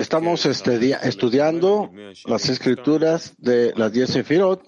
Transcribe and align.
Estamos 0.00 0.46
estudiando 0.46 1.92
las 2.26 2.48
escrituras 2.48 3.34
de 3.38 3.72
las 3.76 3.92
diez 3.92 4.10
Sefirot, 4.10 4.62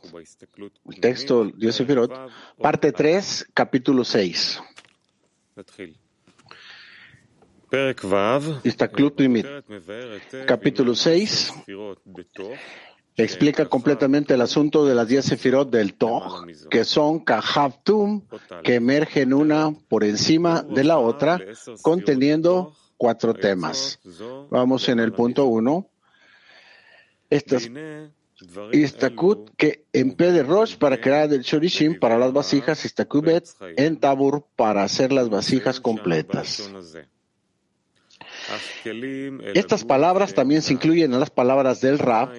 el 0.88 1.00
texto 1.00 1.44
diez 1.56 1.74
Sefirot, 1.74 2.12
parte 2.60 2.92
3, 2.92 3.48
capítulo 3.52 4.04
6. 4.04 4.62
Istaklut 8.62 9.16
Primit, 9.16 9.46
capítulo 10.46 10.94
6, 10.94 11.52
explica 13.16 13.66
completamente 13.66 14.34
el 14.34 14.40
asunto 14.40 14.86
de 14.86 14.94
las 14.94 15.08
diez 15.08 15.24
sefirot 15.24 15.70
del 15.70 15.94
Toj, 15.94 16.46
que 16.70 16.84
son 16.84 17.20
Kahavtum, 17.24 18.22
que 18.62 18.76
emergen 18.76 19.34
una 19.34 19.74
por 19.88 20.04
encima 20.04 20.62
de 20.62 20.84
la 20.84 20.98
otra, 20.98 21.40
conteniendo 21.82 22.74
cuatro 23.04 23.34
temas. 23.34 24.00
Vamos 24.48 24.88
en 24.88 24.98
el 24.98 25.12
punto 25.12 25.44
uno. 25.44 25.90
Estas 27.28 27.70
Istakut 28.72 29.50
que 29.58 29.84
en 29.92 30.16
P 30.16 30.32
de 30.32 30.42
Rosh 30.42 30.78
para 30.78 30.98
crear 30.98 31.30
el 31.30 31.42
Shorishim 31.42 31.98
para 32.00 32.16
las 32.16 32.32
vasijas, 32.32 32.82
Istakubet 32.86 33.44
en 33.76 34.00
Tabur 34.00 34.46
para 34.56 34.84
hacer 34.84 35.12
las 35.12 35.28
vasijas 35.28 35.80
completas. 35.80 36.72
Estas 39.54 39.84
palabras 39.84 40.32
también 40.32 40.62
se 40.62 40.72
incluyen 40.72 41.12
en 41.12 41.20
las 41.20 41.30
palabras 41.30 41.82
del 41.82 41.98
Rab. 41.98 42.30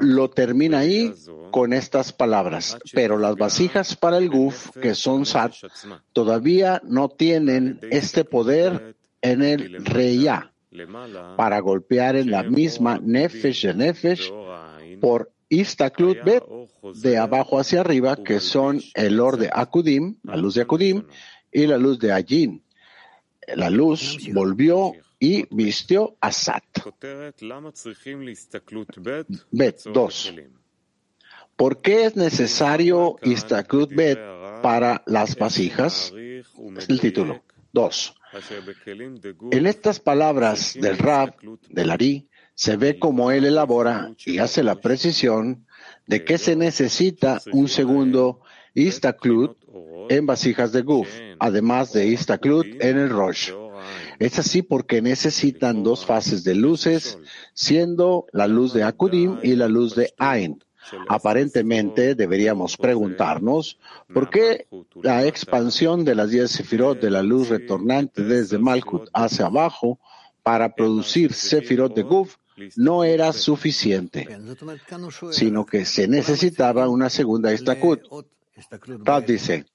Lo 0.00 0.28
termina 0.28 0.80
ahí 0.80 1.14
con 1.50 1.72
estas 1.72 2.12
palabras. 2.12 2.76
Pero 2.92 3.16
las 3.16 3.36
vasijas 3.36 3.96
para 3.96 4.18
el 4.18 4.28
Guf, 4.28 4.76
que 4.76 4.94
son 4.94 5.24
Sat, 5.24 5.54
todavía 6.12 6.82
no 6.84 7.08
tienen 7.08 7.80
este 7.90 8.24
poder 8.24 8.97
en 9.22 9.42
el 9.42 9.84
Reya 9.84 10.52
para 11.36 11.60
golpear 11.60 12.16
en 12.16 12.30
la 12.30 12.42
misma 12.42 12.98
Nefesh 13.02 13.66
de 13.66 13.74
Nefesh 13.74 14.32
por 15.00 15.32
Istaklut 15.48 16.22
Bet 16.24 16.44
de 17.02 17.16
abajo 17.16 17.58
hacia 17.58 17.80
arriba, 17.80 18.16
que 18.16 18.40
son 18.40 18.80
el 18.94 19.18
Or 19.18 19.38
de 19.38 19.50
Akudim, 19.52 20.16
la 20.22 20.36
luz 20.36 20.54
de 20.54 20.62
Akudim, 20.62 21.04
y 21.50 21.66
la 21.66 21.78
luz 21.78 21.98
de 21.98 22.12
Ajin 22.12 22.62
la 23.56 23.70
luz 23.70 24.18
volvió 24.32 24.92
y 25.18 25.46
vistió 25.54 26.16
a 26.20 26.32
Sat. 26.32 26.64
Bet 29.50 29.82
2. 29.84 30.34
¿Por 31.56 31.80
qué 31.80 32.04
es 32.04 32.16
necesario 32.16 33.16
Istaklut 33.22 33.92
Bet 33.92 34.18
para 34.62 35.02
las 35.06 35.36
vasijas? 35.36 36.12
Es 36.14 36.88
el 36.88 37.00
título. 37.00 37.42
2. 37.72 38.14
En 39.50 39.66
estas 39.66 40.00
palabras 40.00 40.74
del 40.74 40.98
Rab, 40.98 41.34
del 41.70 41.90
Ari, 41.90 42.28
se 42.54 42.76
ve 42.76 42.98
cómo 42.98 43.30
él 43.30 43.44
elabora 43.44 44.12
y 44.26 44.38
hace 44.38 44.62
la 44.62 44.80
precisión 44.80 45.66
de 46.06 46.24
que 46.24 46.38
se 46.38 46.56
necesita 46.56 47.40
un 47.52 47.68
segundo 47.68 48.40
Istaklut 48.74 49.56
en 50.08 50.26
vasijas 50.26 50.72
de 50.72 50.82
Guf, 50.82 51.08
además 51.38 51.92
de 51.92 52.08
Istaklut 52.08 52.66
en 52.80 52.98
el 52.98 53.10
Rosh. 53.10 53.52
Es 54.18 54.38
así 54.38 54.62
porque 54.62 55.00
necesitan 55.00 55.82
dos 55.82 56.04
fases 56.04 56.42
de 56.44 56.54
luces, 56.54 57.18
siendo 57.54 58.26
la 58.32 58.48
luz 58.48 58.72
de 58.72 58.82
Akudim 58.82 59.38
y 59.42 59.54
la 59.54 59.68
luz 59.68 59.94
de 59.94 60.12
Ain. 60.18 60.58
Aparentemente 61.08 62.14
deberíamos 62.14 62.76
preguntarnos 62.76 63.78
por 64.12 64.30
qué 64.30 64.66
la 65.02 65.26
expansión 65.26 66.04
de 66.04 66.14
las 66.14 66.30
diez 66.30 66.50
sefirot 66.50 67.00
de 67.00 67.10
la 67.10 67.22
luz 67.22 67.48
retornante 67.48 68.22
desde 68.22 68.58
Malkut 68.58 69.08
hacia 69.12 69.46
abajo 69.46 69.98
para 70.42 70.74
producir 70.74 71.32
sefirot 71.32 71.94
de 71.94 72.02
Guf 72.02 72.36
no 72.76 73.04
era 73.04 73.32
suficiente, 73.32 74.26
sino 75.30 75.64
que 75.64 75.84
se 75.84 76.08
necesitaba 76.08 76.88
una 76.88 77.08
segunda 77.08 77.52
istakut. 77.52 78.00
Rab 79.04 79.24
dice, 79.24 79.66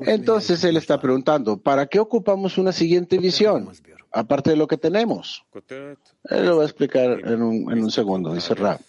entonces 0.00 0.62
él 0.64 0.76
está 0.76 1.00
preguntando, 1.00 1.58
¿para 1.58 1.86
qué 1.86 2.00
ocupamos 2.00 2.58
una 2.58 2.72
siguiente 2.72 3.18
visión? 3.18 3.70
Aparte 4.10 4.50
de 4.50 4.56
lo 4.56 4.66
que 4.66 4.76
tenemos. 4.76 5.44
Él 5.68 6.46
lo 6.46 6.56
va 6.56 6.62
a 6.62 6.66
explicar 6.66 7.20
en 7.24 7.42
un, 7.42 7.72
en 7.72 7.82
un 7.82 7.90
segundo, 7.90 8.34
dice 8.34 8.54
Rab. 8.54 8.80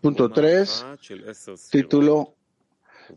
Punto 0.00 0.30
3, 0.30 0.84
título, 1.70 2.34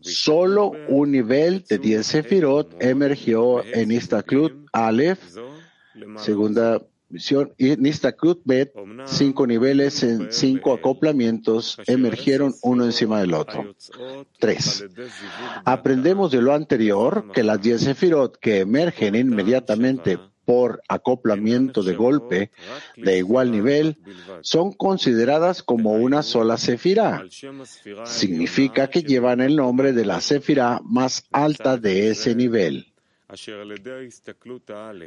solo 0.00 0.72
un 0.88 1.10
nivel 1.10 1.64
de 1.68 1.78
10 1.78 2.06
sefirot 2.06 2.82
emergió 2.82 3.64
en 3.64 3.90
Istaklut 3.90 4.52
Aleph, 4.72 5.20
segunda 6.16 6.80
visión, 7.08 7.52
y 7.56 7.76
Nistakut 7.76 8.40
Bet, 8.44 8.72
cinco 9.04 9.46
niveles 9.46 10.02
en 10.02 10.32
cinco 10.32 10.72
acoplamientos 10.72 11.78
emergieron 11.86 12.54
uno 12.62 12.84
encima 12.84 13.20
del 13.20 13.34
otro. 13.34 13.74
Tres. 14.38 14.84
Aprendemos 15.64 16.30
de 16.32 16.42
lo 16.42 16.52
anterior 16.52 17.30
que 17.32 17.42
las 17.42 17.60
diez 17.60 17.82
sefirot 17.82 18.36
que 18.38 18.60
emergen 18.60 19.14
inmediatamente 19.14 20.18
por 20.46 20.80
acoplamiento 20.88 21.82
de 21.82 21.94
golpe 21.94 22.50
de 22.96 23.18
igual 23.18 23.50
nivel 23.50 23.98
son 24.40 24.72
consideradas 24.72 25.62
como 25.62 25.92
una 25.92 26.22
sola 26.22 26.56
sefirá. 26.56 27.24
Significa 28.04 28.88
que 28.88 29.02
llevan 29.02 29.40
el 29.40 29.56
nombre 29.56 29.92
de 29.92 30.06
la 30.06 30.20
sefirá 30.20 30.80
más 30.84 31.24
alta 31.32 31.76
de 31.76 32.10
ese 32.10 32.34
nivel. 32.34 32.86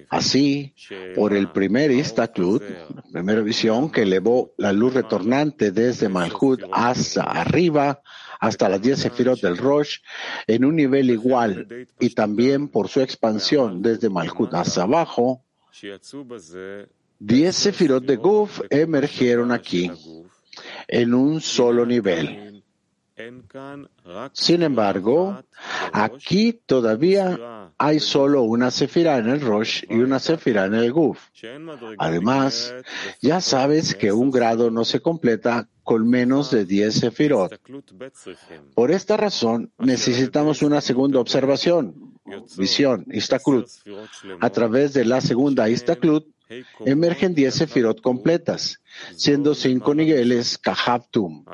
Así, 0.10 0.74
por 1.16 1.34
el 1.34 1.52
primer 1.52 1.90
Istaklut, 1.92 2.64
primera 3.14 3.42
visión 3.42 3.90
que 3.90 4.02
elevó 4.02 4.54
la 4.58 4.74
luz 4.74 4.94
retornante 4.94 5.72
desde 5.72 6.10
Malhut 6.10 6.64
hasta 6.74 7.24
arriba, 7.24 8.02
hasta 8.42 8.68
las 8.68 8.82
diez 8.82 9.00
sefirot 9.00 9.40
del 9.40 9.58
Rosh, 9.58 10.00
en 10.48 10.66
un 10.66 10.76
nivel 10.76 11.10
igual, 11.10 11.88
y 11.98 12.10
también 12.10 12.68
por 12.68 12.90
su 12.90 13.00
expansión 13.00 13.82
desde 13.82 14.10
Malhut 14.10 14.54
hasta 14.54 14.84
abajo, 14.84 15.46
diez 17.20 17.56
sefirot 17.56 18.04
de 18.04 18.16
Guf 18.18 18.60
emergieron 18.70 19.54
aquí, 19.54 19.90
en 20.90 21.14
un 21.14 21.40
solo 21.40 21.86
nivel. 21.86 22.64
Sin 24.34 24.64
embargo, 24.64 25.44
aquí 25.92 26.54
todavía 26.66 27.59
hay 27.80 28.00
solo 28.02 28.44
una 28.44 28.72
sefira 28.72 29.18
en 29.18 29.30
el 29.30 29.40
Rosh 29.40 29.84
y 29.90 29.96
una 29.96 30.20
sefira 30.20 30.66
en 30.66 30.76
el 30.76 30.92
Guf. 30.92 31.30
Además, 31.98 32.76
ya 33.22 33.40
sabes 33.40 33.96
que 33.96 34.12
un 34.12 34.32
grado 34.32 34.70
no 34.70 34.84
se 34.84 35.00
completa 35.00 35.70
con 35.84 36.08
menos 36.08 36.52
de 36.52 36.66
10 36.66 36.94
sefirot. 36.94 37.60
Por 38.76 38.92
esta 38.92 39.16
razón, 39.16 39.72
necesitamos 39.78 40.62
una 40.62 40.82
segunda 40.82 41.20
observación, 41.20 42.20
visión, 42.58 43.06
Istaklut. 43.12 43.68
A 44.42 44.50
través 44.50 44.94
de 44.94 45.06
la 45.06 45.22
segunda 45.22 45.70
Istaklut, 45.70 46.28
emergen 46.86 47.34
diez 47.34 47.56
sefirot 47.56 48.02
completas, 48.02 48.82
siendo 49.16 49.54
cinco 49.54 49.94
niveles 49.94 50.58
Kahabtum, 50.58 51.46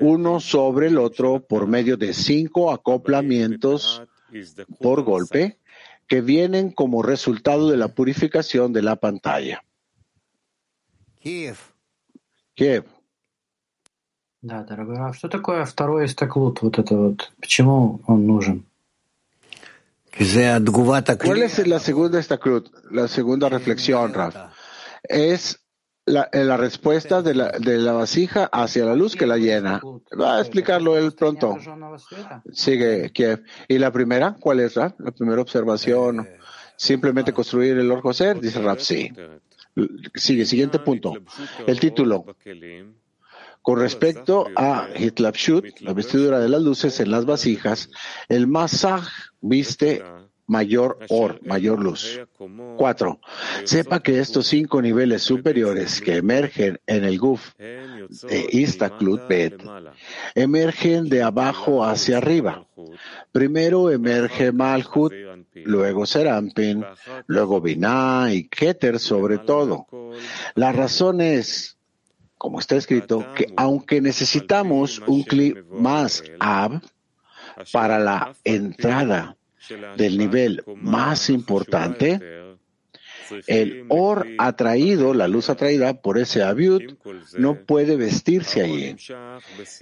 uno 0.00 0.40
sobre 0.40 0.88
el 0.88 0.98
otro 0.98 1.46
por 1.46 1.68
medio 1.68 1.96
de 1.96 2.12
cinco 2.12 2.72
acoplamientos 2.72 4.02
por 4.80 5.02
golpe 5.02 5.59
que 6.09 6.21
vienen 6.21 6.71
como 6.71 7.01
resultado 7.01 7.69
de 7.69 7.77
la 7.77 7.89
purificación 7.89 8.73
de 8.73 8.81
la 8.81 8.95
pantalla. 8.95 9.63
Kiev. 11.19 11.57
Kiev. 12.53 12.85
Да, 14.41 14.63
дорогой 14.63 14.97
Раф, 14.97 15.15
что 15.17 15.27
такое 15.27 15.65
второй 15.65 16.07
стаклут, 16.07 16.61
вот 16.61 16.77
это 16.77 16.95
вот, 16.95 17.31
почему 17.41 18.01
он 18.05 18.27
нужен? 18.27 18.65
¿Cuál 20.17 21.43
es 21.43 21.67
la 21.67 21.79
segunda 21.79 22.19
estacrut? 22.19 22.71
La 22.91 23.07
segunda 23.07 23.49
reflexión, 23.49 24.13
Raf. 24.13 24.35
Es 25.03 25.59
la, 26.10 26.28
la 26.32 26.56
respuesta 26.56 27.22
de 27.22 27.34
la, 27.34 27.48
de 27.58 27.78
la, 27.78 27.92
vasija 27.92 28.44
hacia 28.52 28.84
la 28.84 28.94
luz 28.94 29.16
que 29.16 29.26
la 29.26 29.36
llena. 29.36 29.80
Va 30.18 30.36
a 30.36 30.40
explicarlo 30.40 30.96
él 30.96 31.12
pronto. 31.12 31.56
Sigue 32.52 33.10
Kiev. 33.10 33.42
¿Y 33.68 33.78
la 33.78 33.92
primera? 33.92 34.36
¿Cuál 34.38 34.60
es, 34.60 34.74
Raf? 34.74 34.94
La 34.98 35.12
primera 35.12 35.40
observación. 35.40 36.28
Simplemente 36.76 37.32
construir 37.32 37.78
el 37.78 37.90
Orjoser, 37.90 38.40
dice 38.40 38.60
Raf. 38.60 38.80
Sí. 38.80 39.12
Sigue, 40.14 40.44
siguiente 40.44 40.78
punto. 40.80 41.14
El 41.66 41.78
título. 41.78 42.24
Con 43.62 43.78
respecto 43.78 44.46
a 44.56 44.88
Hitlapshut, 44.96 45.80
la 45.80 45.92
vestidura 45.92 46.40
de 46.40 46.48
las 46.48 46.62
luces 46.62 46.98
en 47.00 47.10
las 47.10 47.26
vasijas, 47.26 47.90
el 48.28 48.46
Masaj 48.46 49.06
viste 49.40 50.02
mayor 50.50 50.98
or, 51.08 51.40
mayor 51.46 51.78
luz. 51.80 52.20
Cuatro, 52.76 53.20
sepa 53.62 54.00
que 54.00 54.18
estos 54.18 54.48
cinco 54.48 54.82
niveles 54.82 55.22
superiores 55.22 56.00
que 56.00 56.16
emergen 56.16 56.80
en 56.88 57.04
el 57.04 57.18
Guf 57.18 57.54
de 57.56 58.48
Istaklut 58.50 59.28
Bet 59.28 59.62
emergen 60.34 61.08
de 61.08 61.22
abajo 61.22 61.84
hacia 61.84 62.18
arriba. 62.18 62.66
Primero 63.30 63.90
emerge 63.90 64.50
Malhut, 64.50 65.12
luego 65.54 66.04
Serampin, 66.04 66.84
luego 67.28 67.60
Binah 67.60 68.34
y 68.34 68.48
Keter 68.48 68.98
sobre 68.98 69.38
todo. 69.38 69.86
La 70.56 70.72
razón 70.72 71.20
es, 71.20 71.76
como 72.36 72.58
está 72.58 72.74
escrito, 72.74 73.24
que 73.36 73.52
aunque 73.56 74.00
necesitamos 74.00 75.00
un 75.06 75.22
clip 75.22 75.64
más 75.70 76.24
Ab 76.40 76.82
para 77.72 78.00
la 78.00 78.34
entrada 78.42 79.36
del 79.96 80.18
nivel 80.18 80.62
más 80.76 81.30
importante, 81.30 82.20
el 83.46 83.84
or 83.88 84.26
atraído, 84.38 85.14
la 85.14 85.28
luz 85.28 85.50
atraída 85.50 86.00
por 86.00 86.18
ese 86.18 86.42
aviud, 86.42 86.82
no 87.38 87.64
puede 87.64 87.96
vestirse 87.96 88.62
allí. 88.62 88.96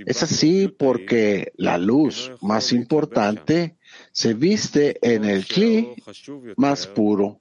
Es 0.05 0.23
así 0.23 0.69
porque 0.69 1.53
la 1.57 1.79
luz 1.79 2.33
más 2.43 2.73
importante 2.73 3.77
se 4.13 4.35
viste 4.35 4.99
en 5.03 5.25
el 5.25 5.47
kli 5.47 5.95
más 6.57 6.87
puro. 6.87 7.41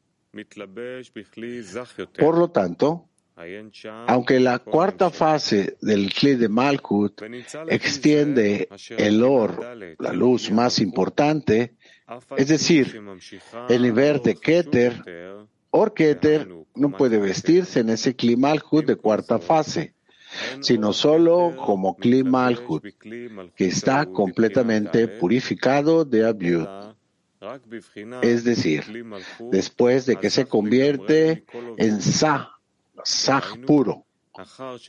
Por 2.17 2.37
lo 2.37 2.51
tanto, 2.51 3.09
aunque 4.07 4.39
la 4.39 4.59
cuarta 4.59 5.11
fase 5.11 5.77
del 5.81 6.11
Kli 6.11 6.35
de 6.35 6.49
Malkut 6.49 7.21
extiende 7.67 8.67
el 8.89 9.23
or, 9.23 9.95
la 9.99 10.11
luz 10.11 10.49
más 10.49 10.79
importante, 10.79 11.75
es 12.37 12.47
decir, 12.47 13.01
el 13.69 13.81
nivel 13.81 14.21
de 14.21 14.35
Keter, 14.35 15.03
Or 15.69 15.93
Keter 15.93 16.47
no 16.75 16.91
puede 16.91 17.17
vestirse 17.19 17.81
en 17.81 17.89
ese 17.89 18.15
Malkut 18.37 18.85
de 18.85 18.95
cuarta 18.95 19.39
fase, 19.39 19.93
sino 20.61 20.93
solo 20.93 21.55
como 21.57 21.97
Malkut, 22.25 22.83
que 23.55 23.65
está 23.65 24.05
completamente 24.05 25.07
purificado 25.07 26.05
de 26.05 26.25
Abiud. 26.25 26.67
Es 28.21 28.43
decir, 28.43 28.83
después 29.51 30.05
de 30.05 30.15
que 30.15 30.29
se 30.29 30.45
convierte 30.45 31.45
en 31.77 32.01
Sa, 32.01 32.51
Saj 33.03 33.59
puro, 33.65 34.05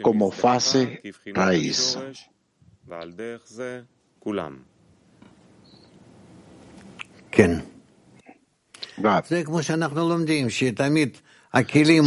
como 0.02 0.30
fase 0.30 1.02
raíz. 1.26 1.98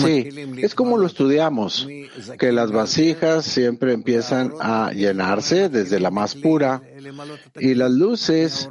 Sí, 0.06 0.30
es 0.58 0.76
como 0.76 0.98
lo 0.98 1.08
estudiamos, 1.08 1.88
que 2.38 2.52
las 2.52 2.72
vasijas 2.72 3.46
siempre 3.46 3.94
empiezan 3.94 4.54
a 4.60 4.92
llenarse 4.92 5.70
desde 5.70 6.00
la 6.00 6.12
más 6.12 6.36
pura 6.36 6.84
y 7.60 7.74
las 7.74 7.92
luces 7.92 8.70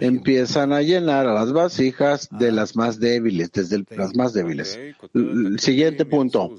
empiezan 0.00 0.72
a 0.72 0.82
llenar 0.82 1.26
a 1.26 1.34
las 1.34 1.52
vasijas 1.52 2.28
de 2.30 2.52
las 2.52 2.76
más 2.76 3.00
débiles, 3.00 3.50
desde 3.50 3.84
las 3.96 4.14
más 4.14 4.32
débiles. 4.32 4.78
Siguiente 5.56 6.04
punto. 6.04 6.54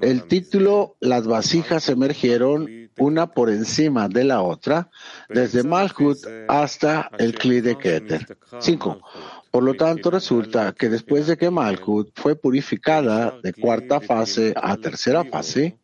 El 0.00 0.24
título, 0.24 0.96
las 1.00 1.26
vasijas 1.26 1.88
emergieron 1.88 2.79
una 2.98 3.26
por 3.26 3.50
encima 3.50 4.08
de 4.08 4.24
la 4.24 4.42
otra, 4.42 4.90
desde 5.28 5.62
Malhut 5.62 6.18
hasta 6.48 7.10
el 7.18 7.34
Kli 7.34 7.60
de 7.60 7.78
Keter. 7.78 8.38
Cinco. 8.60 9.00
Por 9.50 9.64
lo 9.64 9.74
tanto, 9.74 10.10
resulta 10.10 10.72
que 10.72 10.88
después 10.88 11.26
de 11.26 11.36
que 11.36 11.50
Malhut 11.50 12.10
fue 12.14 12.36
purificada 12.36 13.38
de 13.42 13.52
cuarta 13.52 14.00
fase 14.00 14.54
a 14.56 14.76
tercera 14.76 15.24
fase, 15.24 15.78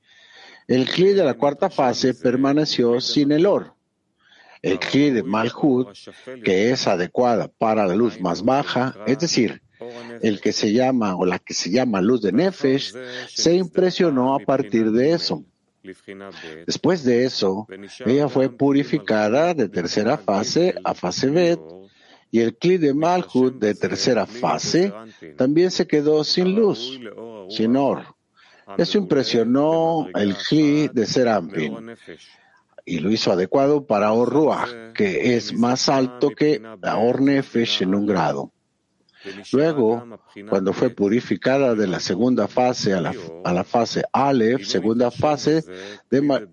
el 0.69 0.89
Kli 0.89 1.13
de 1.15 1.25
la 1.25 1.35
cuarta 1.35 1.71
fase 1.71 2.15
permaneció 2.15 3.01
sin 3.01 3.33
el 3.33 3.47
or. 3.47 3.75
El 4.63 4.79
Kli 4.79 5.11
de 5.11 5.23
Malhut, 5.23 5.89
que 6.45 6.71
es 6.71 6.87
adecuada 6.87 7.49
para 7.49 7.87
la 7.87 7.95
luz 7.95 8.21
más 8.21 8.43
baja, 8.43 8.95
es 9.07 9.19
decir, 9.19 9.63
el 10.23 10.41
que 10.41 10.53
se 10.53 10.73
llama 10.73 11.17
o 11.17 11.25
la 11.25 11.39
que 11.39 11.55
se 11.55 11.71
llama 11.71 12.01
luz 12.01 12.23
de 12.23 12.33
Nefesh, 12.33 12.95
se 13.29 13.55
impresionó 13.55 14.35
a 14.35 14.39
partir 14.39 14.91
de 14.91 15.13
eso. 15.13 15.45
Después 16.67 17.05
de 17.05 17.25
eso, 17.25 17.67
ella 18.05 18.29
fue 18.29 18.49
purificada 18.49 19.55
de 19.55 19.69
tercera 19.69 20.17
fase 20.19 20.75
a 20.85 20.95
fase 20.95 21.31
Bet, 21.31 21.61
y 22.31 22.41
el 22.41 22.57
Kli 22.57 22.79
de 22.79 22.93
Malhut 22.93 23.59
de 23.59 23.75
tercera 23.75 24.27
fase 24.27 24.93
también 25.37 25.71
se 25.71 25.87
quedó 25.87 26.25
sin 26.25 26.55
luz, 26.55 27.01
sin 27.49 27.77
or. 27.77 28.03
Eso 28.77 28.99
impresionó 28.99 30.09
el 30.15 30.37
Kli 30.37 30.89
de 30.89 31.07
Serampin 31.07 31.97
y 32.85 32.99
lo 33.01 33.11
hizo 33.11 33.33
adecuado 33.33 33.87
para 33.87 34.13
Or 34.13 34.29
Ruach, 34.29 34.93
que 34.95 35.37
es 35.37 35.53
más 35.53 35.89
alto 35.89 36.31
que 36.31 36.61
la 36.81 36.99
Or 36.99 37.21
Nefesh 37.21 37.83
en 37.83 37.95
un 37.95 38.07
grado. 38.07 38.53
Luego, 39.53 40.21
cuando 40.49 40.73
fue 40.73 40.91
purificada 40.91 41.75
de 41.75 41.87
la 41.87 42.01
segunda 42.01 42.49
fase 42.49 42.95
a 42.95 43.01
la, 43.01 43.15
a 43.45 43.53
la 43.53 43.65
fase 43.65 44.05
Aleph, 44.13 44.65
segunda 44.65 45.11
fase, 45.11 45.65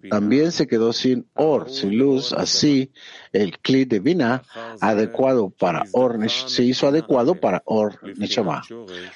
también 0.09 0.51
se 0.51 0.67
quedó 0.67 0.93
sin 0.93 1.27
Or, 1.35 1.69
sin 1.69 1.97
luz. 1.97 2.33
Así, 2.33 2.91
el 3.31 3.57
Kli 3.59 3.85
de 3.85 4.41
adecuado 4.79 5.49
para 5.49 5.83
Or, 5.91 6.29
se 6.29 6.63
hizo 6.63 6.87
adecuado 6.87 7.35
para 7.35 7.61
Or 7.65 7.99
Neshama. 8.17 8.63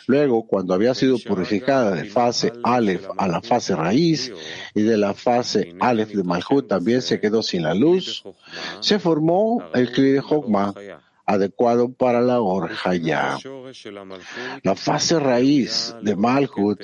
Luego, 0.08 0.48
cuando 0.48 0.74
había 0.74 0.94
sido 0.94 1.18
purificada 1.20 1.92
de 1.92 2.06
fase 2.06 2.52
Aleph 2.64 3.08
a 3.18 3.28
la 3.28 3.42
fase 3.42 3.76
raíz 3.76 4.32
y 4.74 4.82
de 4.82 4.98
la 4.98 5.14
fase 5.14 5.76
Aleph 5.80 6.12
de 6.12 6.24
Malhut 6.24 6.68
también 6.68 7.02
se 7.02 7.20
quedó 7.20 7.42
sin 7.42 7.64
la 7.64 7.74
luz, 7.74 8.24
se 8.80 9.00
formó 9.00 9.64
el 9.74 9.92
Kli 9.92 10.12
de 10.12 10.22
Chokmah, 10.22 10.74
adecuado 11.28 11.92
para 11.92 12.22
la 12.22 12.40
orjaya. 12.42 13.38
La 14.64 14.76
fase 14.76 15.20
raíz 15.20 15.94
de 16.02 16.16
Malhut 16.16 16.82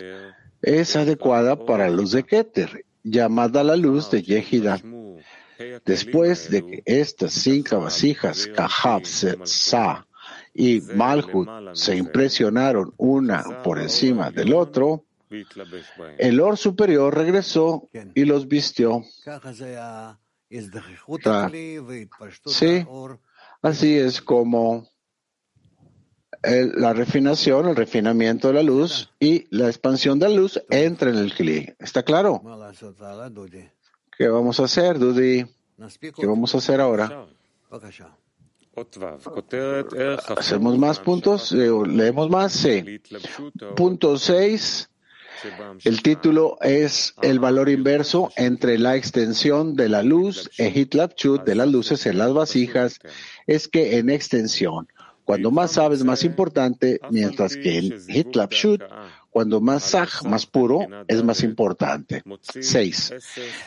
es 0.61 0.95
adecuada 0.95 1.55
para 1.65 1.89
la 1.89 1.95
luz 1.95 2.11
de 2.11 2.23
Keter, 2.23 2.85
llamada 3.03 3.63
la 3.63 3.75
luz 3.75 4.11
de 4.11 4.21
Yehida. 4.21 4.79
Después 5.85 6.51
de 6.51 6.65
que 6.65 6.83
estas 6.85 7.33
cinco 7.33 7.79
vasijas, 7.79 8.47
Kahab, 8.47 9.05
Sa 9.05 10.05
y 10.53 10.81
Malhut, 10.81 11.47
se 11.73 11.95
impresionaron 11.95 12.93
una 12.97 13.63
por 13.63 13.79
encima 13.79 14.29
del 14.29 14.53
otro, 14.53 15.05
el 16.17 16.39
Or 16.41 16.57
superior 16.57 17.15
regresó 17.15 17.89
y 18.13 18.25
los 18.25 18.47
vistió. 18.47 19.03
Ah, 19.25 20.19
sí. 22.45 22.85
Así 23.63 23.97
es 23.97 24.21
como 24.21 24.89
el, 26.43 26.73
la 26.75 26.91
refinación, 26.91 27.69
el 27.69 27.77
refinamiento 27.77 28.49
de 28.49 28.55
la 28.55 28.63
luz 28.63 29.09
y 29.21 29.47
la 29.55 29.67
expansión 29.67 30.19
de 30.19 30.27
la 30.27 30.35
luz 30.35 30.61
entra 30.69 31.09
en 31.09 31.15
el 31.15 31.33
Kli. 31.33 31.73
¿Está 31.79 32.03
claro? 32.03 32.41
¿Qué 34.17 34.27
vamos 34.27 34.59
a 34.59 34.65
hacer, 34.65 34.99
Dudi? 34.99 35.45
¿Qué 35.99 36.25
vamos 36.27 36.53
a 36.53 36.57
hacer 36.57 36.81
ahora? 36.81 37.25
¿Hacemos 40.35 40.77
más 40.77 40.99
puntos? 40.99 41.51
¿Leemos 41.53 42.29
más? 42.29 42.51
Sí. 42.51 42.99
Punto 43.77 44.17
6. 44.17 44.89
El 45.83 46.01
título 46.01 46.57
es 46.61 47.15
el 47.21 47.39
valor 47.39 47.69
inverso 47.69 48.31
entre 48.35 48.77
la 48.77 48.95
extensión 48.95 49.75
de 49.75 49.89
la 49.89 50.03
luz 50.03 50.49
e 50.57 50.69
Hitlapchut 50.69 51.43
de 51.43 51.55
las 51.55 51.67
luces 51.67 52.05
en 52.05 52.17
las 52.17 52.33
vasijas. 52.33 52.99
Es 53.47 53.67
que 53.67 53.97
en 53.97 54.09
extensión, 54.09 54.87
cuando 55.25 55.51
más 55.51 55.71
sabes, 55.71 56.03
más 56.03 56.23
importante, 56.23 56.99
mientras 57.09 57.55
que 57.55 57.77
en 57.77 57.93
Hitlapchut, 58.07 58.81
cuando 59.33 59.59
más 59.59 59.83
saj, 59.83 60.23
más 60.25 60.45
puro, 60.45 60.87
es 61.07 61.23
más 61.23 61.41
importante. 61.41 62.21
6. 62.41 63.13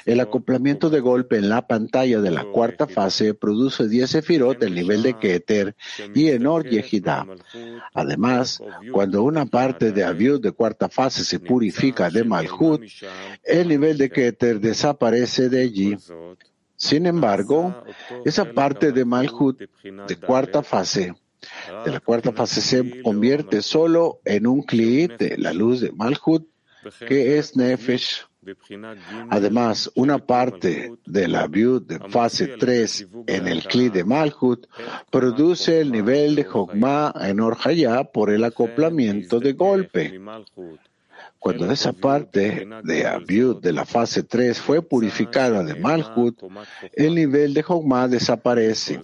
El 0.06 0.20
acoplamiento 0.20 0.88
de 0.88 1.00
golpe 1.00 1.38
en 1.38 1.48
la 1.48 1.66
pantalla 1.66 2.20
de 2.20 2.30
la 2.30 2.44
cuarta 2.44 2.86
fase 2.86 3.34
produce 3.34 3.88
10 3.88 4.08
sefirot 4.08 4.60
del 4.60 4.74
nivel 4.74 5.02
de 5.02 5.18
Keter 5.18 5.74
y 6.14 6.28
en 6.28 6.46
Or 6.46 6.64
Yehidá. 6.68 7.26
Además, 7.92 8.62
cuando 8.92 9.24
una 9.24 9.46
parte 9.46 9.90
de 9.90 10.04
Aviud 10.04 10.40
de 10.40 10.52
cuarta 10.52 10.88
fase 10.88 11.24
se 11.24 11.40
purifica 11.40 12.10
de 12.10 12.22
Malhut, 12.22 12.82
el 13.42 13.66
nivel 13.66 13.98
de 13.98 14.08
Keter 14.08 14.60
desaparece 14.60 15.48
de 15.48 15.62
allí. 15.62 15.96
Sin 16.76 17.06
embargo, 17.06 17.74
esa 18.24 18.44
parte 18.44 18.92
de 18.92 19.04
Malhut 19.04 19.62
de 19.82 20.16
cuarta 20.16 20.62
fase, 20.62 21.12
la 21.86 22.00
cuarta 22.00 22.32
fase 22.32 22.60
se 22.60 23.02
convierte 23.02 23.62
solo 23.62 24.20
en 24.24 24.46
un 24.46 24.62
Kli 24.62 25.08
de 25.08 25.36
la 25.38 25.52
luz 25.52 25.80
de 25.80 25.92
Malhut, 25.92 26.46
que 27.06 27.38
es 27.38 27.56
Nefesh. 27.56 28.26
Además, 29.30 29.90
una 29.96 30.18
parte 30.18 30.92
de 31.04 31.28
la 31.28 31.42
Abiud 31.42 31.82
de 31.82 31.98
fase 31.98 32.46
3 32.46 33.08
en 33.26 33.48
el 33.48 33.64
Kli 33.64 33.88
de 33.88 34.04
Malhut 34.04 34.66
produce 35.10 35.80
el 35.80 35.90
nivel 35.90 36.36
de 36.36 36.44
Jogma 36.44 37.12
en 37.20 37.40
Orjaya 37.40 38.04
por 38.04 38.30
el 38.30 38.44
acoplamiento 38.44 39.40
de 39.40 39.52
golpe. 39.52 40.20
Cuando 41.38 41.70
esa 41.70 41.92
parte 41.92 42.66
de 42.82 43.06
Abiud 43.06 43.60
de 43.60 43.72
la 43.72 43.84
fase 43.84 44.22
3 44.22 44.58
fue 44.58 44.82
purificada 44.82 45.62
de 45.62 45.74
Malhut, 45.74 46.42
el 46.92 47.14
nivel 47.14 47.54
de 47.54 47.62
Jogma 47.62 48.08
desaparece. 48.08 49.00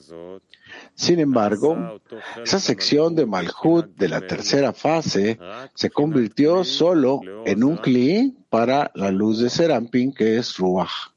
Sin 0.94 1.20
embargo, 1.20 2.00
esa 2.42 2.58
sección 2.58 3.14
de 3.14 3.26
Malhut 3.26 3.86
de 3.96 4.08
la 4.08 4.20
tercera 4.20 4.72
fase 4.72 5.38
se 5.74 5.90
convirtió 5.90 6.64
solo 6.64 7.20
en 7.44 7.64
un 7.64 7.76
Kli 7.76 8.36
para 8.50 8.90
la 8.94 9.10
luz 9.10 9.38
de 9.38 9.48
Serampin 9.48 10.12
que 10.12 10.36
es 10.36 10.56
Ruach. 10.56 11.11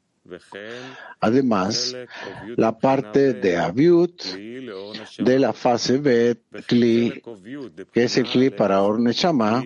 Además, 1.19 1.95
la 2.55 2.77
parte 2.77 3.33
de 3.33 3.57
Aviut 3.57 4.23
de 4.23 5.39
la 5.39 5.53
fase 5.53 5.97
Bet, 5.97 6.39
Kli, 6.67 7.21
que 7.91 8.03
es 8.03 8.17
el 8.17 8.25
Kli 8.25 8.49
para 8.49 8.81
Ornechama, 8.81 9.63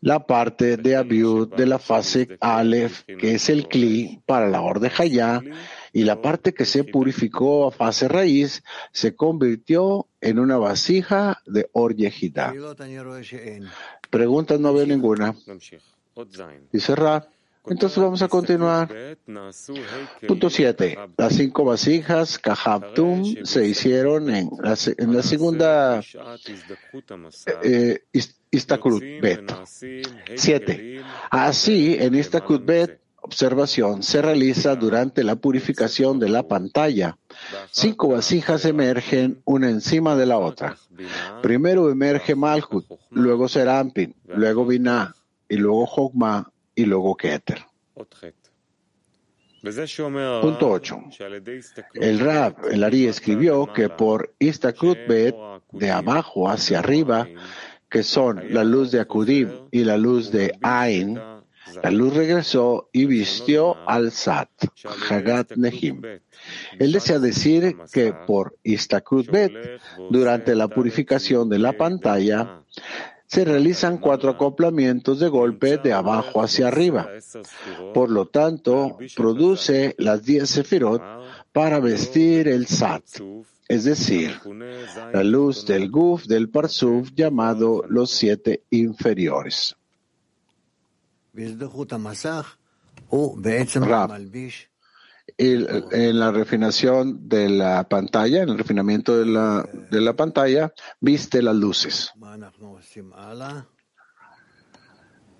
la 0.00 0.26
parte 0.26 0.76
de 0.76 0.96
Abiud 0.96 1.54
de 1.54 1.66
la 1.66 1.78
fase 1.78 2.36
Aleph, 2.40 3.04
que 3.04 3.34
es 3.34 3.48
el 3.48 3.66
Kli 3.66 4.22
para 4.26 4.48
la 4.48 4.60
Orde 4.60 4.92
Hayá, 4.96 5.42
y 5.92 6.04
la 6.04 6.20
parte 6.20 6.54
que 6.54 6.64
se 6.64 6.84
purificó 6.84 7.66
a 7.66 7.72
fase 7.72 8.06
raíz 8.06 8.62
se 8.92 9.16
convirtió 9.16 10.06
en 10.20 10.38
una 10.38 10.56
vasija 10.56 11.40
de 11.46 11.68
Or 11.72 11.96
Yehida. 11.96 12.54
Preguntas 14.10 14.60
no 14.60 14.72
veo 14.72 14.86
ninguna. 14.86 15.34
Dice 16.70 16.94
Ra. 16.94 17.28
Entonces 17.66 17.98
vamos 17.98 18.22
a 18.22 18.28
continuar. 18.28 18.88
Punto 20.26 20.50
7. 20.50 20.98
Las 21.16 21.34
cinco 21.34 21.64
vasijas 21.64 22.38
Kahabtum 22.38 23.44
se 23.44 23.66
hicieron 23.66 24.30
en 24.30 24.50
la, 24.62 24.76
segunda 24.76 26.00
eh, 27.62 28.00
Bet. 29.20 29.52
7. 30.34 31.02
Así, 31.30 31.96
en 31.98 32.14
Istakrut 32.14 32.64
Bet, 32.64 33.00
observación 33.20 34.02
se 34.02 34.22
realiza 34.22 34.74
durante 34.74 35.22
la 35.22 35.36
purificación 35.36 36.18
de 36.18 36.30
la 36.30 36.44
pantalla. 36.44 37.18
Cinco 37.70 38.08
vasijas 38.08 38.64
emergen 38.64 39.42
una 39.44 39.68
encima 39.68 40.16
de 40.16 40.26
la 40.26 40.38
otra. 40.38 40.76
Primero 41.42 41.90
emerge 41.90 42.34
Malhut, 42.34 42.86
luego 43.10 43.48
Serampin, 43.48 44.14
luego 44.26 44.64
Binah 44.64 45.14
y 45.48 45.56
luego 45.56 45.84
Hogma 45.84 46.50
y 46.78 46.84
luego 46.84 47.16
Keter. 47.16 47.66
Punto 50.40 50.70
8. 50.70 51.00
El 51.94 52.20
Rab, 52.20 52.54
el 52.70 52.84
Ari, 52.84 53.06
escribió 53.06 53.72
que 53.72 53.88
por 53.88 54.32
Istakrut 54.38 54.98
Bet, 55.08 55.34
de 55.72 55.90
abajo 55.90 56.48
hacia 56.48 56.78
arriba, 56.78 57.26
que 57.90 58.04
son 58.04 58.54
la 58.54 58.62
luz 58.62 58.92
de 58.92 59.00
Akudim 59.00 59.50
y 59.72 59.82
la 59.82 59.96
luz 59.96 60.30
de 60.30 60.56
Ain, 60.62 61.18
la 61.82 61.90
luz 61.90 62.14
regresó 62.14 62.88
y 62.92 63.06
vistió 63.06 63.76
al 63.88 64.12
Sat, 64.12 64.48
Hagat 65.10 65.56
Nehim. 65.56 66.00
Él 66.78 66.92
desea 66.92 67.18
decir 67.18 67.76
que 67.92 68.12
por 68.12 68.56
Istakrut 68.62 69.28
Bet, 69.28 69.80
durante 70.10 70.54
la 70.54 70.68
purificación 70.68 71.48
de 71.48 71.58
la 71.58 71.72
pantalla, 71.72 72.62
se 73.28 73.44
realizan 73.44 73.98
cuatro 73.98 74.30
acoplamientos 74.30 75.20
de 75.20 75.28
golpe 75.28 75.76
de 75.76 75.92
abajo 75.92 76.42
hacia 76.42 76.68
arriba. 76.68 77.08
Por 77.92 78.10
lo 78.10 78.26
tanto, 78.26 78.96
produce 79.14 79.94
las 79.98 80.24
diez 80.24 80.48
sefirot 80.48 81.02
para 81.52 81.78
vestir 81.78 82.48
el 82.48 82.66
Sat, 82.66 83.04
es 83.68 83.84
decir, 83.84 84.40
la 85.12 85.22
luz 85.22 85.66
del 85.66 85.90
Guf 85.90 86.24
del 86.24 86.48
Parsuf 86.48 87.10
llamado 87.14 87.84
los 87.86 88.10
siete 88.10 88.62
inferiores. 88.70 89.76
En 95.36 96.18
la 96.18 96.30
refinación 96.30 97.28
de 97.28 97.48
la 97.48 97.88
pantalla, 97.88 98.42
en 98.42 98.48
el 98.48 98.58
refinamiento 98.58 99.18
de 99.18 99.26
la, 99.26 99.68
de 99.90 100.00
la 100.00 100.14
pantalla, 100.14 100.72
viste 101.00 101.42
las 101.42 101.56
luces. 101.56 102.12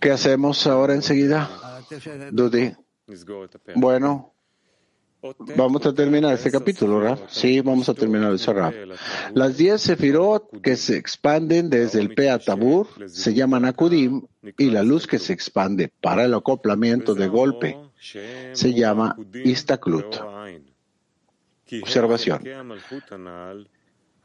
¿Qué 0.00 0.11
hacemos 0.11 0.66
ahora 0.66 0.95
enseguida? 0.95 1.49
Dudy. 2.30 2.75
Bueno, 3.75 4.35
Vamos 5.57 5.85
a 5.85 5.92
terminar 5.92 6.35
este 6.35 6.50
capítulo, 6.50 7.00
¿verdad? 7.00 7.18
Sí, 7.28 7.61
vamos 7.61 7.88
a 7.88 7.95
terminar 7.95 8.30
el 8.30 8.38
Raf. 8.38 8.75
Las 9.35 9.57
diez 9.57 9.83
sefirot 9.83 10.61
que 10.62 10.76
se 10.76 10.97
expanden 10.97 11.71
desde 11.71 11.99
el 12.00 12.14
Pea 12.14 12.38
Tabur 12.38 12.87
se 13.09 13.35
llaman 13.35 13.64
Akudim 13.64 14.26
y 14.57 14.71
la 14.71 14.85
luz 14.85 15.09
que 15.09 15.18
se 15.18 15.33
expande 15.33 15.92
para 16.00 16.25
el 16.25 16.35
acoplamiento 16.35 17.16
de 17.16 17.26
golpe 17.26 17.76
se 17.99 18.75
llama 18.75 19.17
Istaklut. 19.45 20.17
Observación. 21.83 22.43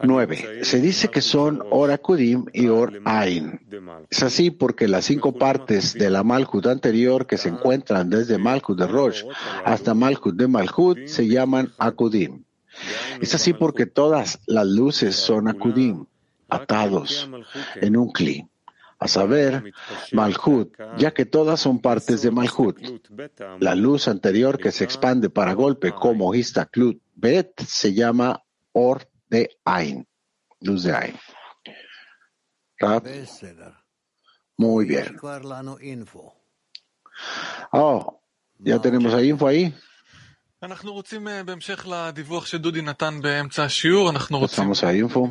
9. 0.02 0.66
Se 0.66 0.82
dice 0.82 1.10
que 1.10 1.22
son 1.22 1.64
Or 1.70 1.92
Akudim 1.92 2.46
y 2.52 2.68
Or 2.68 3.02
Ain. 3.06 3.62
Es 4.10 4.24
así 4.24 4.52
porque 4.52 4.88
las 4.88 5.06
cinco 5.06 5.34
partes 5.34 5.94
de 5.94 6.10
la 6.10 6.24
Malhut 6.24 6.66
anterior 6.66 7.26
que 7.26 7.38
se 7.38 7.50
encuentran 7.50 8.10
desde 8.10 8.38
Malhut 8.38 8.78
de 8.78 8.88
Rosh 8.88 9.24
hasta 9.64 9.94
Malhut 9.94 10.36
de 10.36 10.48
Malhut 10.48 11.08
se 11.08 11.28
llaman 11.28 11.72
Akudim. 11.78 12.44
Es 13.22 13.36
así 13.36 13.54
porque 13.54 13.86
todas 13.86 14.40
las 14.48 14.66
luces 14.66 15.16
son 15.16 15.48
Akudim, 15.48 16.06
atados 16.50 17.30
en 17.76 17.96
un 17.96 18.12
Kli. 18.12 18.48
A 19.04 19.08
saber, 19.08 19.74
Malhut, 20.12 20.74
ya 20.98 21.14
que 21.14 21.26
todas 21.26 21.60
son 21.60 21.80
partes 21.80 22.22
de 22.22 22.32
Malhut. 22.32 22.78
La 23.60 23.76
luz 23.76 24.08
anterior 24.08 24.58
que 24.58 24.72
se 24.72 24.84
expande 24.84 25.30
para 25.30 25.54
golpe 25.54 25.92
como 25.92 26.34
Histaklut 26.34 27.02
Bet 27.16 27.62
se 27.62 27.94
llama 27.94 28.44
Or 28.72 29.08
de 29.30 29.50
Ain, 29.66 30.08
luz 30.62 30.84
de 30.84 30.94
Ain. 30.94 31.16
Muy 34.58 34.86
bien. 34.86 35.18
Oh, 37.72 38.22
ya 38.60 38.80
tenemos 38.82 39.14
ahí 39.14 39.30
info 39.30 39.48
ahí. 39.48 39.74
Pasamos 44.42 44.84
a 44.84 44.94
info. 44.96 45.30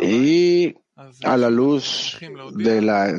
Y 0.00 0.74
a 1.24 1.36
la 1.36 1.50
luz 1.50 2.16
de 2.52 2.80
la 2.80 3.12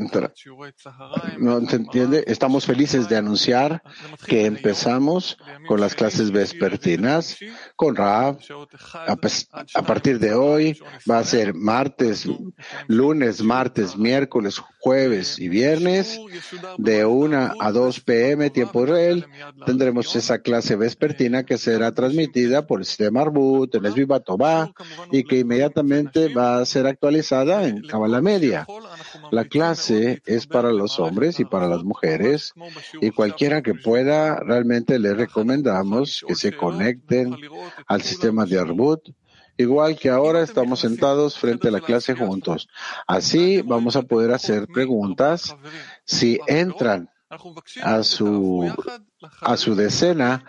no 1.38 1.60
se 1.68 1.76
entiende 1.76 2.24
estamos 2.26 2.66
felices 2.66 3.10
de 3.10 3.18
anunciar 3.18 3.82
que 4.26 4.46
empezamos 4.46 5.38
con 5.68 5.82
las 5.82 5.94
clases 5.94 6.32
vespertinas 6.32 7.38
con 7.76 7.96
Rav 7.96 8.38
a 9.74 9.82
partir 9.82 10.20
de 10.20 10.34
hoy 10.34 10.80
va 11.10 11.20
a 11.20 11.24
ser 11.26 11.54
martes 11.54 12.26
lunes 12.88 13.42
martes 13.42 13.98
miércoles 13.98 14.62
jueves 14.86 15.40
y 15.40 15.50
viernes 15.50 16.20
de 16.78 17.06
1 17.06 17.54
a 17.60 17.72
2 17.72 18.00
pm 18.02 18.52
tiempo 18.52 18.86
real. 18.86 19.26
Tendremos 19.66 20.16
esa 20.16 20.44
clase 20.44 20.76
vespertina 20.76 21.44
que 21.44 21.58
será 21.58 21.92
transmitida 21.92 22.68
por 22.68 22.82
el 22.82 22.86
sistema 22.86 23.22
Arbut 23.22 23.74
en 23.74 23.86
Esviva 23.86 24.22
y 25.12 25.24
que 25.24 25.40
inmediatamente 25.40 26.32
va 26.32 26.60
a 26.60 26.66
ser 26.66 26.86
actualizada 26.86 27.65
en 27.68 27.82
Kabbalah 27.82 28.22
Media. 28.22 28.66
La 29.32 29.46
clase 29.46 30.22
es 30.26 30.48
para 30.48 30.72
los 30.72 31.00
hombres 31.00 31.40
y 31.40 31.46
para 31.46 31.68
las 31.68 31.84
mujeres 31.84 32.54
y 33.02 33.12
cualquiera 33.12 33.62
que 33.62 33.74
pueda, 33.74 34.40
realmente 34.40 35.00
les 35.00 35.18
recomendamos 35.18 36.24
que 36.28 36.36
se 36.36 36.56
conecten 36.56 37.36
al 37.88 38.02
sistema 38.02 38.46
de 38.46 38.60
Arbut. 38.60 39.10
Igual 39.58 39.98
que 39.98 40.10
ahora 40.10 40.42
estamos 40.42 40.82
sentados 40.82 41.38
frente 41.38 41.70
a 41.70 41.72
la 41.72 41.80
clase 41.80 42.14
juntos. 42.14 42.68
Así 43.08 43.62
vamos 43.62 43.96
a 43.96 44.02
poder 44.02 44.32
hacer 44.32 44.68
preguntas. 44.68 45.56
Si 46.04 46.40
entran 46.48 47.10
a 47.82 48.04
su, 48.04 48.70
a 49.42 49.58
su 49.58 49.76
decena 49.76 50.44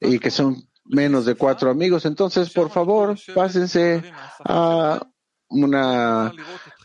y 0.00 0.18
que 0.18 0.30
son 0.30 0.68
menos 0.84 1.24
de 1.24 1.36
cuatro 1.36 1.70
amigos, 1.70 2.04
entonces 2.04 2.50
por 2.50 2.70
favor 2.70 3.16
pásense 3.34 4.02
a 4.44 5.06
una 5.50 6.32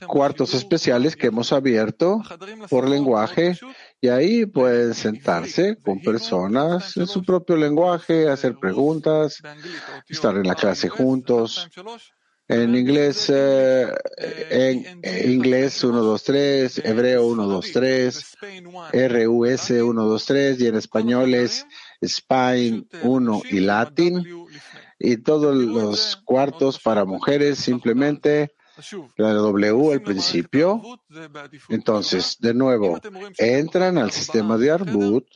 cuartos 0.08 0.54
especiales 0.54 1.16
que 1.16 1.28
hemos 1.28 1.52
abierto 1.52 2.22
por 2.70 2.90
lenguaje 2.90 3.58
y 4.02 4.10
ahí 4.10 4.46
pueden 4.46 4.94
sentarse 4.94 5.78
con 5.78 6.02
personas 6.02 6.96
en 6.98 7.08
su 7.08 7.24
propio 7.24 7.56
lenguaje, 7.56 8.30
hacer 8.30 8.56
preguntas, 8.56 9.42
estar 10.08 10.36
en 10.36 10.48
la 10.48 10.56
clase 10.56 10.90
juntos. 10.90 11.70
En 12.50 12.76
inglés, 12.76 13.32
eh, 13.34 13.88
en 14.18 15.32
inglés 15.32 15.82
1, 15.82 16.04
2, 16.04 16.24
3, 16.24 16.82
hebreo 16.84 17.26
1, 17.28 17.48
2, 17.48 17.72
3, 17.72 18.38
RUS 18.92 19.70
1, 19.70 20.04
2, 20.04 20.26
3 20.26 20.60
y 20.60 20.68
en 20.68 20.76
español 20.76 21.34
es 21.34 21.66
Spain 22.02 22.86
1 23.02 23.42
y 23.50 23.60
Latin 23.62 24.43
y 25.00 25.18
todos 25.18 25.56
los 25.56 26.18
cuartos 26.18 26.80
para 26.80 27.06
mujeres 27.06 27.60
simplemente 27.60 28.54
la 29.18 29.34
W 29.34 29.94
al 29.94 30.02
principio. 30.02 30.82
Entonces, 31.70 32.38
de 32.40 32.54
nuevo, 32.54 33.00
entran 33.38 33.98
al 33.98 34.12
sistema 34.12 34.58
de 34.58 34.72
Arbut, 34.72 35.28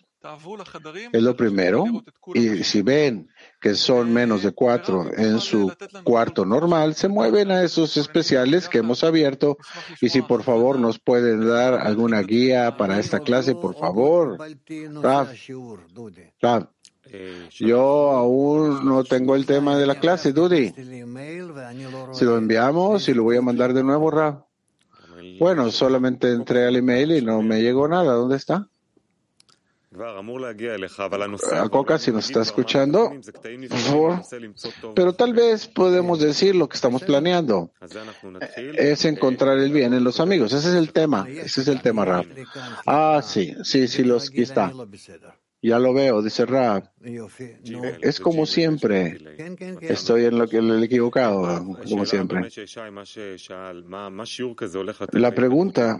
es 1.13 1.21
lo 1.21 1.37
primero, 1.37 1.85
y 2.33 2.63
si 2.63 2.81
ven 2.81 3.29
que 3.61 3.75
son 3.75 4.11
menos 4.11 4.43
de 4.43 4.51
cuatro 4.51 5.09
en 5.15 5.39
su 5.39 5.71
cuarto 6.03 6.45
normal, 6.45 6.95
se 6.95 7.07
mueven 7.07 7.51
a 7.51 7.63
esos 7.63 7.95
especiales 7.97 8.67
que 8.67 8.79
hemos 8.79 9.03
abierto. 9.03 9.57
Y 10.01 10.09
si 10.09 10.21
por 10.21 10.43
favor 10.43 10.79
nos 10.79 10.99
pueden 10.99 11.47
dar 11.47 11.75
alguna 11.75 12.21
guía 12.23 12.75
para 12.77 12.99
esta 12.99 13.19
clase, 13.19 13.55
por 13.55 13.75
favor. 13.75 14.37
Yo 17.59 18.11
aún 18.11 18.85
no 18.85 19.03
tengo 19.03 19.35
el 19.35 19.45
tema 19.45 19.77
de 19.77 19.85
la 19.85 19.99
clase, 19.99 20.33
Dudi. 20.33 20.73
Si 22.13 22.25
lo 22.25 22.37
enviamos 22.37 23.07
y 23.09 23.13
lo 23.13 23.23
voy 23.23 23.37
a 23.37 23.41
mandar 23.41 23.73
de 23.73 23.83
nuevo, 23.83 24.11
Ra. 24.11 24.45
Bueno, 25.39 25.71
solamente 25.71 26.31
entré 26.31 26.65
al 26.65 26.75
email 26.75 27.11
y 27.11 27.21
no 27.21 27.41
me 27.41 27.61
llegó 27.61 27.87
nada. 27.87 28.13
¿Dónde 28.13 28.37
está? 28.37 28.67
A 31.53 31.69
Coca, 31.69 31.97
si 31.97 32.11
nos 32.11 32.25
está 32.27 32.41
escuchando, 32.41 33.11
por 33.69 33.79
favor. 33.79 34.21
Pero 34.95 35.13
tal 35.13 35.33
vez 35.33 35.67
podemos 35.67 36.19
decir 36.19 36.55
lo 36.55 36.69
que 36.69 36.75
estamos 36.75 37.03
planeando. 37.03 37.71
Es 38.75 39.05
encontrar 39.05 39.57
el 39.57 39.71
bien 39.71 39.93
en 39.93 40.03
los 40.03 40.19
amigos. 40.19 40.53
Ese 40.53 40.69
es 40.69 40.75
el 40.75 40.91
tema. 40.91 41.25
Ese 41.27 41.61
es 41.61 41.67
el 41.67 41.81
tema, 41.81 42.05
Rab. 42.05 42.25
Ah, 42.85 43.21
sí, 43.23 43.55
sí, 43.63 43.87
sí, 43.87 44.03
los, 44.03 44.29
aquí 44.29 44.43
está. 44.43 44.71
Ya 45.61 45.79
lo 45.79 45.93
veo, 45.93 46.21
dice 46.21 46.45
Rab. 46.45 46.91
Es 48.01 48.19
como 48.19 48.45
siempre. 48.45 49.17
Estoy 49.81 50.25
en 50.25 50.37
lo 50.37 50.47
que 50.47 50.61
le 50.61 50.75
he 50.75 50.85
equivocado, 50.85 51.65
como 51.89 52.05
siempre. 52.05 52.49
La 55.13 55.31
pregunta 55.31 55.99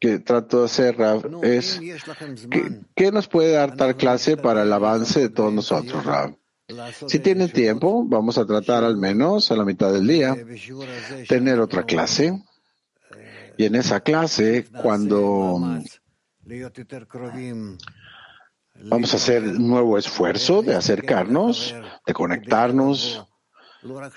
que 0.00 0.18
trato 0.18 0.60
de 0.60 0.64
hacer, 0.66 0.96
Rab, 0.96 1.40
es 1.42 1.80
¿qué, 2.94 3.10
nos 3.10 3.26
puede 3.26 3.52
dar 3.52 3.76
tal 3.76 3.96
clase 3.96 4.36
para 4.36 4.62
el 4.62 4.72
avance 4.72 5.20
de 5.20 5.28
todos 5.28 5.52
nosotros, 5.52 6.04
Rab? 6.04 6.36
Si 7.08 7.18
tienen 7.18 7.50
tiempo, 7.50 8.04
vamos 8.06 8.38
a 8.38 8.46
tratar 8.46 8.84
al 8.84 8.96
menos 8.96 9.50
a 9.50 9.56
la 9.56 9.64
mitad 9.64 9.92
del 9.92 10.06
día 10.06 10.36
tener 11.28 11.60
otra 11.60 11.84
clase. 11.84 12.42
Y 13.56 13.66
en 13.66 13.74
esa 13.74 14.00
clase, 14.00 14.66
cuando 14.82 15.60
Vamos 18.82 19.12
a 19.12 19.16
hacer 19.16 19.42
un 19.42 19.68
nuevo 19.68 19.96
esfuerzo 19.96 20.62
de 20.62 20.74
acercarnos, 20.74 21.74
de 22.06 22.12
conectarnos, 22.12 23.24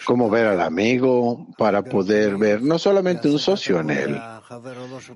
como 0.05 0.29
ver 0.29 0.47
al 0.47 0.61
amigo 0.61 1.47
para 1.57 1.83
poder 1.83 2.37
ver 2.37 2.61
no 2.61 2.79
solamente 2.79 3.29
un 3.29 3.37
socio 3.37 3.79
en 3.79 3.89
él, 3.89 4.21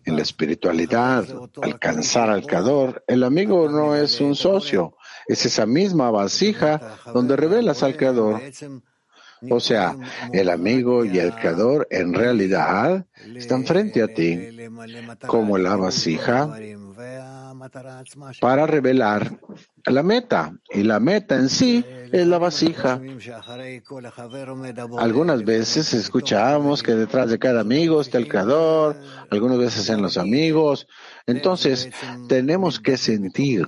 en 0.05 0.15
la 0.15 0.21
espiritualidad, 0.21 1.25
alcanzar 1.61 2.29
al 2.29 2.45
Cador. 2.45 3.03
El 3.07 3.23
amigo 3.23 3.69
no 3.69 3.95
es 3.95 4.19
un 4.19 4.35
socio, 4.35 4.95
es 5.27 5.45
esa 5.45 5.65
misma 5.65 6.11
vasija 6.11 6.97
donde 7.13 7.35
revelas 7.35 7.81
al 7.83 7.95
Creador. 7.95 8.41
O 9.49 9.59
sea, 9.59 9.95
el 10.31 10.49
amigo 10.49 11.03
y 11.03 11.17
el 11.17 11.33
creador 11.33 11.87
en 11.89 12.13
realidad 12.13 13.05
están 13.35 13.65
frente 13.65 14.03
a 14.03 14.07
ti 14.07 14.37
como 15.25 15.57
la 15.57 15.75
vasija 15.75 16.55
para 18.39 18.67
revelar 18.67 19.39
la 19.85 20.03
meta. 20.03 20.53
Y 20.69 20.83
la 20.83 20.99
meta 20.99 21.35
en 21.35 21.49
sí 21.49 21.85
es 22.11 22.27
la 22.27 22.37
vasija. 22.37 23.01
Algunas 24.97 25.43
veces 25.43 25.93
escuchamos 25.93 26.83
que 26.83 26.93
detrás 26.93 27.29
de 27.29 27.39
cada 27.39 27.61
amigo 27.61 28.01
está 28.01 28.17
el 28.17 28.27
creador, 28.27 28.97
algunas 29.29 29.57
veces 29.57 29.89
en 29.89 30.01
los 30.01 30.17
amigos. 30.17 30.87
Entonces, 31.25 31.89
tenemos 32.27 32.79
que 32.79 32.97
sentir 32.97 33.67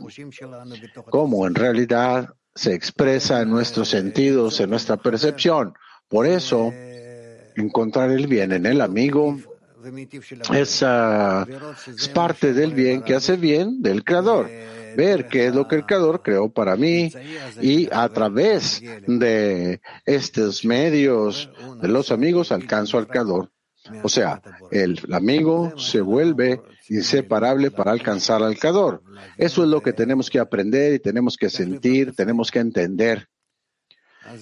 cómo 1.09 1.47
en 1.47 1.55
realidad 1.55 2.29
se 2.55 2.73
expresa 2.73 3.41
en 3.41 3.49
nuestros 3.49 3.89
sentidos, 3.89 4.59
en 4.59 4.69
nuestra 4.69 4.97
percepción. 4.97 5.73
Por 6.07 6.27
eso, 6.27 6.71
encontrar 7.55 8.11
el 8.11 8.27
bien 8.27 8.51
en 8.51 8.65
el 8.65 8.81
amigo 8.81 9.37
es, 10.53 10.83
es 10.83 12.07
parte 12.09 12.53
del 12.53 12.73
bien 12.73 13.01
que 13.01 13.15
hace 13.15 13.35
bien 13.35 13.81
del 13.81 14.03
Creador. 14.03 14.49
Ver 14.95 15.27
qué 15.27 15.47
es 15.47 15.55
lo 15.55 15.67
que 15.67 15.77
el 15.77 15.85
Creador 15.85 16.21
creó 16.21 16.49
para 16.51 16.75
mí 16.75 17.11
y 17.59 17.89
a 17.91 18.07
través 18.09 18.81
de 19.07 19.81
estos 20.05 20.63
medios 20.63 21.49
de 21.81 21.87
los 21.87 22.11
amigos 22.11 22.51
alcanzo 22.51 22.99
al 22.99 23.07
Creador. 23.07 23.49
O 24.03 24.09
sea, 24.09 24.41
el 24.71 24.99
amigo 25.11 25.73
se 25.77 25.99
vuelve 25.99 26.61
inseparable 26.89 27.71
para 27.71 27.91
alcanzar 27.91 28.43
al 28.43 28.57
Creador. 28.57 29.01
Eso 29.37 29.63
es 29.63 29.69
lo 29.69 29.81
que 29.81 29.93
tenemos 29.93 30.29
que 30.29 30.39
aprender 30.39 30.93
y 30.93 30.99
tenemos 30.99 31.37
que 31.37 31.49
sentir, 31.49 32.15
tenemos 32.15 32.51
que 32.51 32.59
entender. 32.59 33.27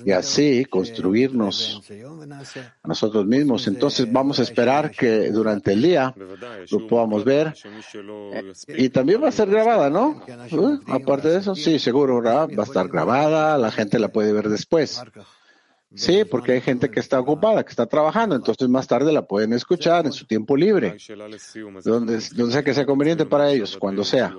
Y 0.06 0.12
así 0.12 0.66
construirnos 0.66 1.82
a 2.84 2.88
nosotros 2.88 3.26
mismos. 3.26 3.68
Entonces 3.68 4.12
vamos 4.12 4.40
a 4.40 4.44
esperar 4.44 4.92
que 4.92 5.32
durante 5.32 5.74
el 5.74 5.82
día 5.82 6.14
lo 6.70 6.88
podamos 6.88 7.26
ver. 7.26 7.54
Y 8.68 8.90
también 8.90 9.24
va 9.24 9.30
a 9.30 9.32
ser 9.32 9.50
grabada, 9.50 9.90
¿no? 9.90 10.24
Aparte 10.88 11.30
de 11.30 11.40
eso, 11.40 11.56
sí, 11.56 11.80
seguro 11.80 12.22
va 12.22 12.44
a 12.44 12.64
estar 12.64 12.88
grabada, 12.90 13.58
la 13.58 13.72
gente 13.72 13.98
la 14.00 14.10
puede 14.10 14.34
ver 14.34 14.50
después. 14.50 15.02
Sí, 15.94 16.24
porque 16.24 16.54
hay 16.54 16.62
gente 16.62 16.90
que 16.90 17.02
está 17.02 17.20
ocupada, 17.20 17.64
que 17.64 17.70
está 17.70 17.86
trabajando, 17.86 18.36
entonces 18.36 18.70
más 18.70 18.88
tarde 18.88 19.12
la 19.12 19.24
pueden 19.24 19.52
escuchar 19.52 20.06
en 20.06 20.14
su 20.14 20.26
tiempo 20.26 20.56
libre, 20.56 20.98
donde, 21.84 22.20
donde 22.34 22.52
sea 22.54 22.64
que 22.64 22.74
sea 22.74 22.86
conveniente 22.86 23.26
para 23.26 23.52
ellos, 23.52 23.78
cuando 23.78 24.06
sea. 24.06 24.34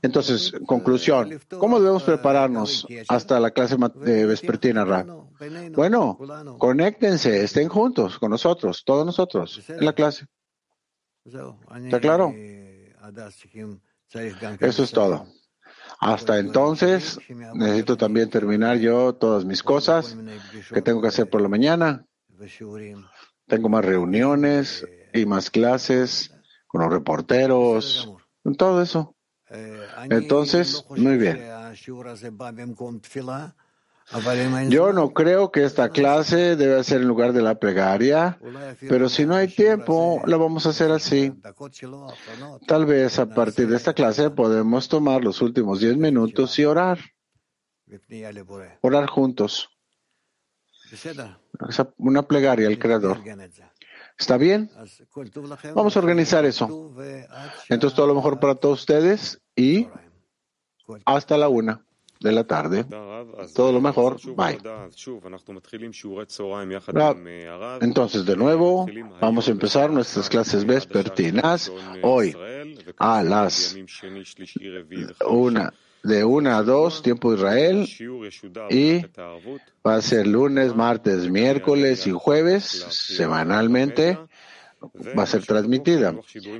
Entonces, 0.00 0.52
conclusión, 0.64 1.40
¿cómo 1.58 1.80
debemos 1.80 2.04
prepararnos 2.04 2.86
hasta 3.08 3.40
la 3.40 3.50
clase 3.50 3.76
de 3.96 4.26
vespertina, 4.26 4.84
Ra? 4.84 5.04
Bueno, 5.72 6.18
conéctense, 6.58 7.42
estén 7.42 7.68
juntos 7.68 8.18
con 8.20 8.30
nosotros, 8.30 8.84
todos 8.84 9.04
nosotros, 9.04 9.60
en 9.68 9.84
la 9.84 9.92
clase. 9.92 10.26
¿Está 11.24 12.00
claro? 12.00 12.32
Eso 14.60 14.82
es 14.84 14.92
todo. 14.92 15.26
Hasta 16.00 16.38
entonces, 16.38 17.18
necesito 17.54 17.96
también 17.96 18.28
terminar 18.30 18.78
yo 18.78 19.14
todas 19.14 19.44
mis 19.44 19.62
cosas 19.62 20.16
que 20.72 20.82
tengo 20.82 21.00
que 21.00 21.08
hacer 21.08 21.28
por 21.28 21.40
la 21.40 21.48
mañana. 21.48 22.04
Tengo 23.46 23.68
más 23.68 23.84
reuniones 23.84 24.86
y 25.12 25.26
más 25.26 25.50
clases 25.50 26.34
con 26.66 26.82
los 26.82 26.92
reporteros, 26.92 28.10
todo 28.58 28.82
eso. 28.82 29.14
Entonces, 30.10 30.84
muy 30.90 31.16
bien. 31.16 31.40
Yo 34.68 34.92
no 34.92 35.14
creo 35.14 35.50
que 35.50 35.64
esta 35.64 35.88
clase 35.88 36.56
debe 36.56 36.84
ser 36.84 37.00
en 37.00 37.08
lugar 37.08 37.32
de 37.32 37.40
la 37.40 37.54
plegaria, 37.54 38.38
pero 38.80 39.08
si 39.08 39.24
no 39.24 39.34
hay 39.34 39.48
tiempo, 39.48 40.20
la 40.26 40.36
vamos 40.36 40.66
a 40.66 40.70
hacer 40.70 40.90
así. 40.90 41.32
Tal 42.66 42.84
vez 42.84 43.18
a 43.18 43.26
partir 43.26 43.66
de 43.68 43.76
esta 43.76 43.94
clase 43.94 44.30
podemos 44.30 44.88
tomar 44.88 45.24
los 45.24 45.40
últimos 45.40 45.80
diez 45.80 45.96
minutos 45.96 46.58
y 46.58 46.64
orar. 46.66 46.98
Orar 48.82 49.06
juntos. 49.06 49.70
Una 51.96 52.22
plegaria 52.22 52.68
al 52.68 52.78
Creador. 52.78 53.20
¿Está 54.18 54.36
bien? 54.36 54.70
Vamos 55.74 55.96
a 55.96 55.98
organizar 55.98 56.44
eso. 56.44 56.94
Entonces, 57.68 57.96
todo 57.96 58.06
lo 58.06 58.14
mejor 58.14 58.38
para 58.38 58.54
todos 58.54 58.80
ustedes 58.80 59.40
y 59.56 59.88
hasta 61.06 61.38
la 61.38 61.48
una 61.48 61.84
de 62.20 62.32
la 62.32 62.44
tarde. 62.44 62.84
Todo 63.54 63.72
lo 63.72 63.80
mejor. 63.80 64.18
Bye. 64.34 64.58
Entonces, 67.80 68.24
de 68.24 68.36
nuevo, 68.36 68.86
vamos 69.20 69.48
a 69.48 69.50
empezar 69.50 69.90
nuestras 69.90 70.28
clases 70.28 70.64
vespertinas 70.64 71.70
hoy 72.02 72.36
a 72.98 73.22
las 73.22 73.76
una 75.28 75.72
de 76.04 76.22
una 76.22 76.58
a 76.58 76.62
dos, 76.62 77.02
tiempo 77.02 77.30
de 77.30 77.36
Israel, 77.38 77.88
y 78.70 79.02
va 79.86 79.96
a 79.96 80.02
ser 80.02 80.26
lunes, 80.26 80.76
martes, 80.76 81.30
miércoles 81.30 82.06
y 82.06 82.10
jueves, 82.12 82.64
semanalmente, 82.90 84.18
va 85.16 85.22
a 85.22 85.26
ser 85.26 85.44
transmitida 85.44 86.14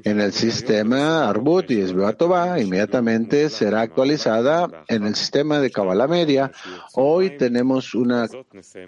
en 0.04 0.20
el 0.20 0.32
sistema 0.32 1.28
Arbut 1.28 1.70
y 1.70 1.80
Esbeatová, 1.80 2.60
inmediatamente 2.60 3.50
será 3.50 3.82
actualizada 3.82 4.84
en 4.88 5.06
el 5.06 5.14
sistema 5.14 5.60
de 5.60 5.70
Kabbalah 5.70 6.06
Media. 6.06 6.50
Hoy 6.94 7.36
tenemos 7.36 7.94
una, 7.94 8.28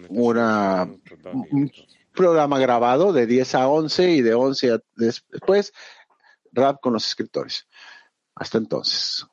una 0.09 0.89
programa 2.13 2.59
grabado 2.59 3.13
de 3.13 3.27
10 3.27 3.55
a 3.55 3.69
11 3.69 4.11
y 4.11 4.23
de 4.23 4.35
11 4.35 4.73
a 4.73 4.79
después, 4.97 5.73
rap 6.53 6.81
con 6.81 6.95
los 6.95 7.07
escritores. 7.07 7.69
Hasta 8.35 8.59
entonces. 8.59 9.27